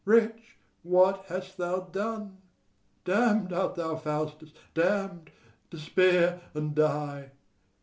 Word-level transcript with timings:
wretch, 0.03 0.57
what 0.81 1.23
hast 1.27 1.57
thou 1.57 1.79
done? 1.81 2.35
Damn'd 3.05 3.53
art 3.53 3.75
thou, 3.75 3.95
Faustus, 3.95 4.51
damn'd; 4.73 5.29
despair 5.69 6.41
and 6.55 6.73
die! 6.73 7.29